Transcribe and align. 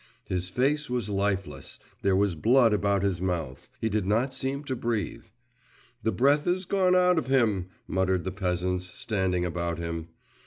His 0.25 0.49
face 0.49 0.89
was 0.89 1.11
lifeless, 1.11 1.77
there 2.01 2.15
was 2.15 2.33
blood 2.33 2.73
about 2.73 3.03
his 3.03 3.21
mouth; 3.21 3.69
he 3.79 3.87
did 3.87 4.07
not 4.07 4.33
seem 4.33 4.63
to 4.63 4.75
breathe. 4.75 5.25
'The 6.01 6.11
breath 6.11 6.47
is 6.47 6.65
gone 6.65 6.95
out 6.95 7.19
of 7.19 7.27
him,' 7.27 7.67
muttered 7.87 8.23
the 8.23 8.31
peasants, 8.31 8.87
standing 8.87 9.45
about 9.45 9.77
him. 9.77 10.07